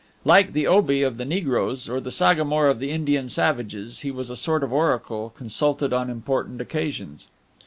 Like 0.25 0.53
the 0.53 0.65
Obi 0.65 1.03
of 1.03 1.17
the 1.17 1.25
Negroes, 1.25 1.87
or 1.87 1.99
the 2.01 2.09
Sagamore 2.09 2.65
of 2.65 2.79
the 2.79 2.89
Indian 2.89 3.29
savages, 3.29 3.99
he 3.99 4.09
was 4.09 4.31
a 4.31 4.35
sort 4.35 4.63
of 4.63 4.73
oracle, 4.73 5.29
consulted 5.35 5.93
on 5.93 6.09
important 6.09 6.59
occasions. 6.59 7.27